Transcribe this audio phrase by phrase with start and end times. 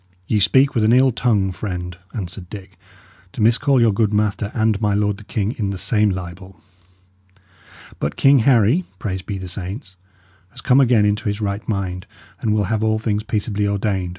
[0.25, 2.75] "Ye speak with an ill tongue, friend," answered Dick,
[3.33, 6.59] "to miscall your good master and my lord the king in the same libel.
[7.99, 9.95] But King Harry praised be the saints!
[10.49, 12.07] has come again into his right mind,
[12.39, 14.09] and will have all things peaceably ordained.